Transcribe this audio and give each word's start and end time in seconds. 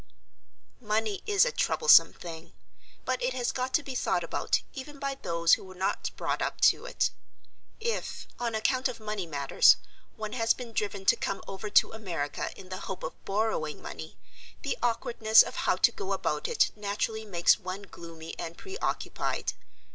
Money 0.79 1.21
is 1.27 1.45
a 1.45 1.51
troublesome 1.51 2.11
thing. 2.11 2.53
But 3.05 3.21
it 3.21 3.35
has 3.35 3.51
got 3.51 3.71
to 3.75 3.83
be 3.83 3.93
thought 3.93 4.23
about 4.23 4.63
even 4.73 4.97
by 4.97 5.13
those 5.13 5.53
who 5.53 5.63
were 5.63 5.75
not 5.75 6.09
brought 6.17 6.41
up 6.41 6.59
to 6.61 6.87
it. 6.87 7.11
If, 7.79 8.27
on 8.39 8.55
account 8.55 8.87
of 8.87 8.99
money 8.99 9.27
matters, 9.27 9.75
one 10.15 10.33
has 10.33 10.55
been 10.55 10.73
driven 10.73 11.05
to 11.05 11.15
come 11.15 11.43
over 11.47 11.69
to 11.69 11.91
America 11.93 12.49
in 12.59 12.69
the 12.69 12.79
hope 12.89 13.03
of 13.03 13.25
borrowing 13.25 13.79
money, 13.79 14.17
the 14.63 14.75
awkwardness 14.81 15.43
of 15.43 15.55
how 15.55 15.75
to 15.75 15.91
go 15.91 16.13
about 16.13 16.47
it 16.47 16.71
naturally 16.75 17.23
makes 17.23 17.59
one 17.59 17.83
gloomy 17.83 18.33
and 18.39 18.57
preoccupied. 18.57 19.53